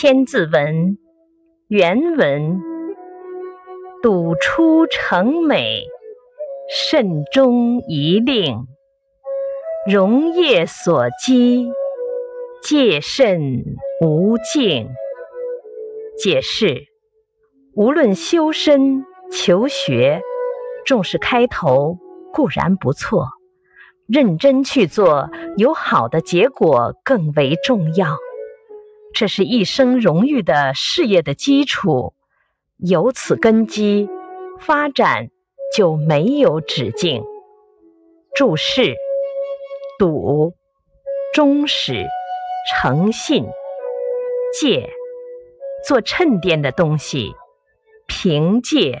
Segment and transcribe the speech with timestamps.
[0.00, 0.96] 千字文
[1.66, 2.60] 原文：
[4.00, 5.82] 笃出成美，
[6.70, 8.68] 慎终一令。
[9.90, 11.66] 荣业所积，
[12.62, 13.64] 戒慎
[14.00, 14.86] 无尽。
[16.16, 16.84] 解释：
[17.74, 20.22] 无论修身、求学，
[20.86, 21.98] 重视开头
[22.32, 23.26] 固然不错，
[24.06, 28.16] 认真去做，有好的结果更为重要。
[29.14, 32.14] 这是一生荣誉的事业的基础，
[32.76, 34.08] 有此根基，
[34.60, 35.30] 发展
[35.74, 37.22] 就没有止境。
[38.36, 38.94] 注释：
[39.98, 40.54] 笃，
[41.34, 42.06] 忠实，
[42.70, 43.44] 诚信；
[44.60, 44.88] 戒，
[45.86, 47.32] 做衬垫的东西，
[48.06, 49.00] 凭借。